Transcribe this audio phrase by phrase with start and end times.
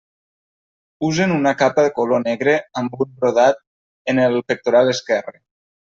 [1.07, 3.65] Usen una capa color negre amb un brodat
[4.15, 5.41] en el pectoral esquerre.